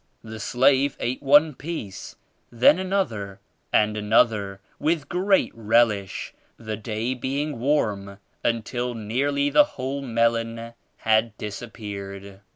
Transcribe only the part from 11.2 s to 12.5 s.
disappeared.